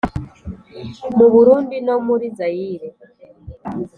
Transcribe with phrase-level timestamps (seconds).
[1.17, 2.87] mu burundi no muri zayire